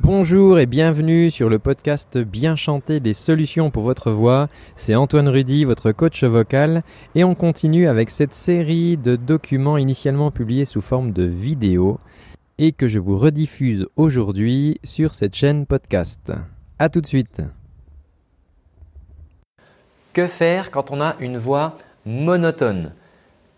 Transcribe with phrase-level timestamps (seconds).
[0.00, 4.48] Bonjour et bienvenue sur le podcast Bien chanter des solutions pour votre voix.
[4.76, 6.82] C'est Antoine Rudy, votre coach vocal,
[7.14, 11.98] et on continue avec cette série de documents initialement publiés sous forme de vidéo
[12.58, 16.32] et que je vous rediffuse aujourd'hui sur cette chaîne podcast.
[16.78, 17.42] A tout de suite.
[20.12, 22.92] Que faire quand on a une voix monotone?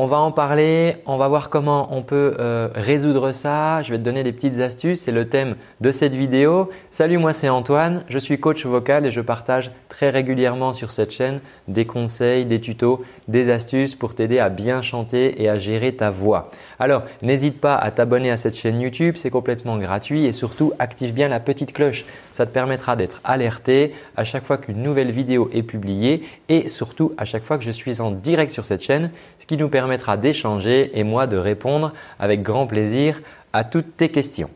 [0.00, 3.82] On va en parler, on va voir comment on peut euh, résoudre ça.
[3.82, 6.70] Je vais te donner des petites astuces, c'est le thème de cette vidéo.
[6.90, 11.10] Salut, moi c'est Antoine, je suis coach vocal et je partage très régulièrement sur cette
[11.10, 15.92] chaîne des conseils, des tutos, des astuces pour t'aider à bien chanter et à gérer
[15.96, 16.48] ta voix.
[16.78, 21.12] Alors, n'hésite pas à t'abonner à cette chaîne YouTube, c'est complètement gratuit et surtout active
[21.12, 22.04] bien la petite cloche.
[22.30, 27.12] Ça te permettra d'être alerté à chaque fois qu'une nouvelle vidéo est publiée et surtout
[27.18, 30.18] à chaque fois que je suis en direct sur cette chaîne, ce qui nous permettra
[30.18, 33.22] d'échanger et moi de répondre avec grand plaisir
[33.54, 34.50] à toutes tes questions.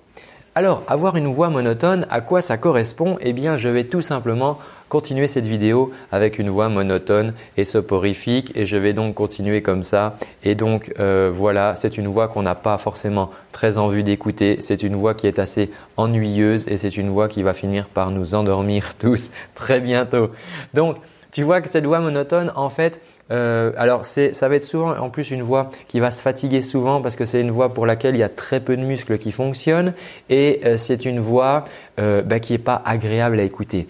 [0.54, 3.16] Alors, avoir une voix monotone, à quoi ça correspond?
[3.22, 4.58] Eh bien, je vais tout simplement
[4.90, 9.82] continuer cette vidéo avec une voix monotone et soporifique et je vais donc continuer comme
[9.82, 10.16] ça.
[10.44, 14.58] Et donc euh, voilà, c'est une voix qu'on n'a pas forcément très envie d'écouter.
[14.60, 18.10] C'est une voix qui est assez ennuyeuse et c'est une voix qui va finir par
[18.10, 20.28] nous endormir tous très bientôt.
[20.74, 20.98] Donc
[21.32, 25.08] tu vois que cette voix monotone, en fait, euh, alors ça va être souvent en
[25.08, 28.14] plus une voix qui va se fatiguer souvent parce que c'est une voix pour laquelle
[28.14, 29.94] il y a très peu de muscles qui fonctionnent
[30.28, 31.64] et euh, c'est une voix
[31.98, 33.86] euh, bah, qui n'est pas agréable à écouter.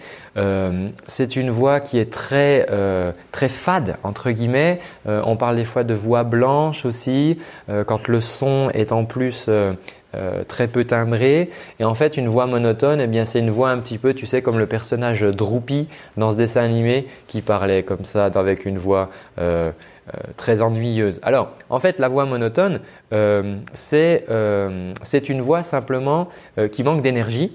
[1.06, 2.66] c'est une voix qui est très
[3.32, 4.80] très fade entre guillemets.
[5.06, 7.38] on parle des fois de voix blanche aussi
[7.86, 9.50] quand le son est en plus
[10.14, 11.50] euh, très peu timbré.
[11.80, 14.26] Et en fait, une voix monotone, eh bien, c'est une voix un petit peu, tu
[14.26, 18.76] sais, comme le personnage Droopy dans ce dessin animé qui parlait comme ça, avec une
[18.76, 19.70] voix euh,
[20.08, 21.18] euh, très ennuyeuse.
[21.22, 22.80] Alors, en fait, la voix monotone,
[23.72, 26.28] c'est une voix simplement
[26.70, 27.52] qui manque d'énergie.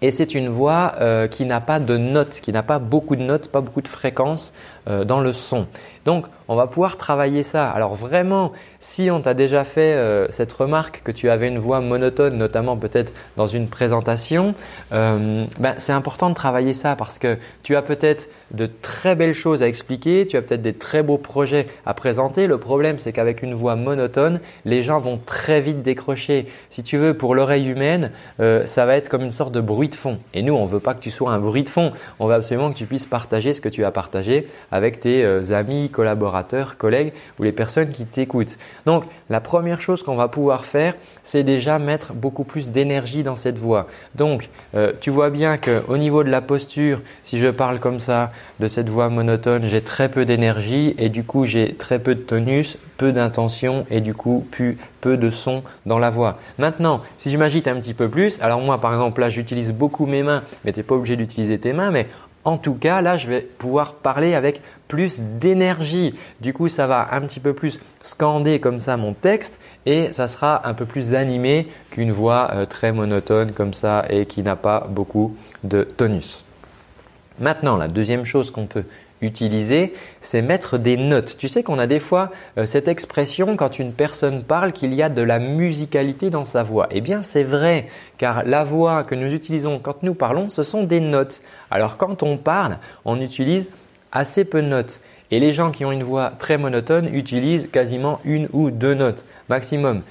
[0.00, 0.94] Et c'est une voix
[1.30, 4.52] qui n'a pas de notes, qui n'a pas beaucoup de notes, pas beaucoup de fréquences
[4.86, 5.66] dans le son.
[6.08, 7.68] Donc, on va pouvoir travailler ça.
[7.68, 11.82] Alors vraiment, si on t'a déjà fait euh, cette remarque que tu avais une voix
[11.82, 14.54] monotone, notamment peut-être dans une présentation,
[14.92, 19.34] euh, ben, c'est important de travailler ça parce que tu as peut-être de très belles
[19.34, 22.46] choses à expliquer, tu as peut-être des très beaux projets à présenter.
[22.46, 26.46] Le problème, c'est qu'avec une voix monotone, les gens vont très vite décrocher.
[26.70, 29.87] Si tu veux, pour l'oreille humaine, euh, ça va être comme une sorte de bruit
[29.94, 30.18] fond.
[30.34, 31.92] Et nous, on veut pas que tu sois un bruit de fond.
[32.18, 35.90] On veut absolument que tu puisses partager ce que tu as partagé avec tes amis,
[35.90, 38.56] collaborateurs collègues ou les personnes qui t'écoutent.
[38.86, 43.36] Donc la première chose qu'on va pouvoir faire, c'est déjà mettre beaucoup plus d'énergie dans
[43.36, 43.86] cette voix.
[44.14, 48.32] Donc euh, tu vois bien qu'au niveau de la posture, si je parle comme ça
[48.60, 52.20] de cette voix monotone, j'ai très peu d'énergie et du coup j'ai très peu de
[52.20, 54.46] tonus, peu d'intention et du coup
[55.00, 56.38] peu de son dans la voix.
[56.58, 60.04] Maintenant, si je m'agite un petit peu plus, alors moi par exemple là j'utilise beaucoup
[60.04, 62.08] mes mains, mais tu n'es pas obligé d'utiliser tes mains, mais
[62.44, 66.14] en tout cas, là, je vais pouvoir parler avec plus d'énergie.
[66.40, 70.28] Du coup, ça va un petit peu plus scander comme ça mon texte et ça
[70.28, 74.56] sera un peu plus animé qu'une voix euh, très monotone comme ça et qui n'a
[74.56, 76.44] pas beaucoup de tonus.
[77.40, 78.84] Maintenant, la deuxième chose qu'on peut
[79.20, 81.36] utiliser, c'est mettre des notes.
[81.38, 85.02] Tu sais qu'on a des fois euh, cette expression quand une personne parle qu'il y
[85.02, 86.88] a de la musicalité dans sa voix.
[86.90, 90.84] Eh bien, c'est vrai, car la voix que nous utilisons quand nous parlons, ce sont
[90.84, 91.42] des notes.
[91.70, 93.70] Alors quand on parle, on utilise
[94.12, 95.00] assez peu de notes.
[95.30, 99.24] Et les gens qui ont une voix très monotone utilisent quasiment une ou deux notes
[99.48, 100.02] maximum.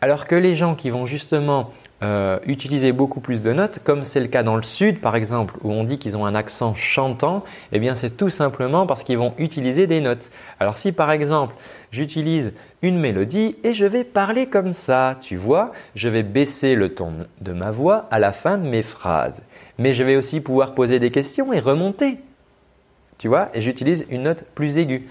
[0.00, 1.70] Alors que les gens qui vont justement
[2.02, 5.54] euh, utiliser beaucoup plus de notes, comme c'est le cas dans le sud par exemple,
[5.62, 7.42] où on dit qu'ils ont un accent chantant,
[7.72, 10.30] eh bien c'est tout simplement parce qu'ils vont utiliser des notes.
[10.60, 11.54] Alors si par exemple
[11.90, 12.52] j'utilise
[12.82, 17.12] une mélodie et je vais parler comme ça, tu vois, je vais baisser le ton
[17.40, 19.44] de ma voix à la fin de mes phrases.
[19.78, 22.18] Mais je vais aussi pouvoir poser des questions et remonter.
[23.16, 25.08] Tu vois, et j'utilise une note plus aiguë.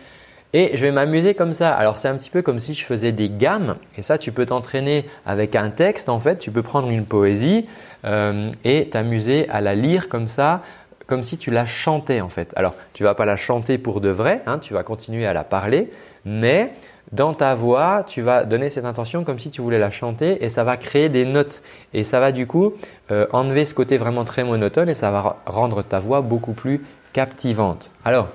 [0.58, 1.74] Et je vais m'amuser comme ça.
[1.74, 3.76] Alors c'est un petit peu comme si je faisais des gammes.
[3.98, 6.08] Et ça, tu peux t'entraîner avec un texte.
[6.08, 7.66] En fait, tu peux prendre une poésie
[8.06, 10.62] euh, et t'amuser à la lire comme ça,
[11.08, 12.54] comme si tu la chantais en fait.
[12.56, 14.44] Alors tu vas pas la chanter pour de vrai.
[14.46, 15.92] Hein, tu vas continuer à la parler,
[16.24, 16.72] mais
[17.12, 20.48] dans ta voix, tu vas donner cette intention comme si tu voulais la chanter et
[20.48, 21.64] ça va créer des notes.
[21.94, 22.72] Et ça va du coup
[23.12, 26.82] euh, enlever ce côté vraiment très monotone et ça va rendre ta voix beaucoup plus
[27.12, 27.92] captivante.
[28.06, 28.30] Alors,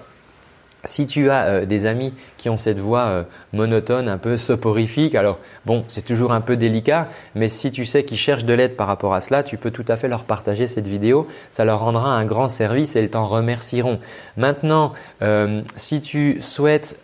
[0.85, 3.23] Si tu as euh, des amis qui ont cette voix euh,
[3.53, 8.05] monotone, un peu soporifique, alors bon, c'est toujours un peu délicat, mais si tu sais
[8.05, 10.67] qu'ils cherchent de l'aide par rapport à cela, tu peux tout à fait leur partager
[10.67, 11.29] cette vidéo.
[11.51, 14.01] Ça leur rendra un grand service et ils t'en remercieront.
[14.39, 16.99] Maintenant, euh, si tu souhaites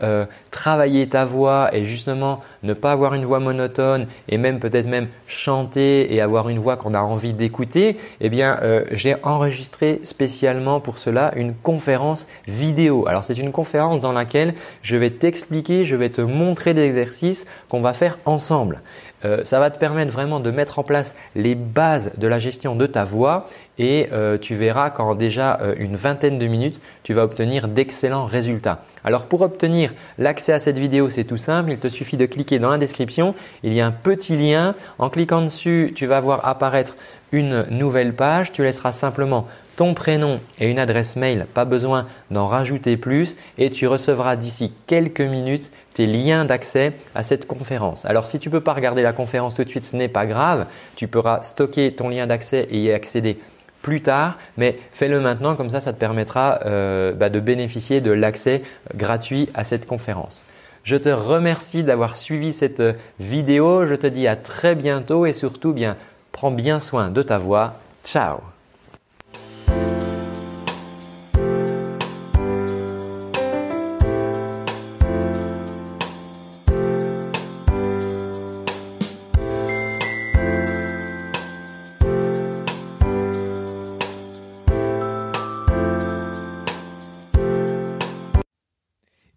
[0.50, 5.08] travailler ta voix et justement ne pas avoir une voix monotone et même peut-être même
[5.26, 8.58] chanter et avoir une voix qu'on a envie d'écouter, eh bien,
[8.90, 13.06] j'ai enregistré spécialement pour cela une conférence vidéo.
[13.06, 17.81] Alors, c'est une dans laquelle je vais t'expliquer, je vais te montrer des exercices qu'on
[17.81, 18.81] va faire ensemble.
[19.25, 22.77] Euh, ça va te permettre vraiment de mettre en place les bases de la gestion
[22.77, 23.49] de ta voix
[23.79, 28.27] et euh, tu verras qu'en déjà euh, une vingtaine de minutes, tu vas obtenir d'excellents
[28.27, 28.85] résultats.
[29.05, 32.59] Alors pour obtenir l'accès à cette vidéo, c'est tout simple, il te suffit de cliquer
[32.59, 36.47] dans la description, il y a un petit lien, en cliquant dessus, tu vas voir
[36.47, 36.95] apparaître
[37.33, 42.49] une nouvelle page, tu laisseras simplement ton prénom et une adresse mail, pas besoin d'en
[42.49, 48.05] rajouter plus et tu recevras d'ici quelques minutes tes liens d'accès à cette conférence.
[48.06, 50.26] Alors si tu ne peux pas regarder la conférence tout de suite, ce n'est pas
[50.26, 53.38] grave, tu pourras stocker ton lien d'accès et y accéder
[53.82, 58.11] plus tard, mais fais-le maintenant, comme ça, ça te permettra euh, bah, de bénéficier de
[58.11, 58.62] l'accès
[58.96, 60.43] gratuit à cette conférence.
[60.82, 62.82] Je te remercie d'avoir suivi cette
[63.20, 65.96] vidéo, je te dis à très bientôt et surtout bien,
[66.32, 67.75] prends bien soin de ta voix.
[68.05, 68.56] Ciao